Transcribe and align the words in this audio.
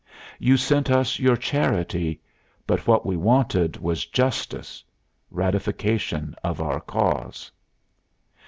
You 0.39 0.57
sent 0.57 0.89
us 0.89 1.19
your 1.19 1.37
charity; 1.37 2.19
but 2.65 2.87
what 2.87 3.05
we 3.05 3.15
wanted 3.15 3.77
was 3.77 4.03
justice, 4.07 4.83
ratification 5.29 6.33
of 6.43 6.59
our 6.59 6.79
cause." 6.79 7.51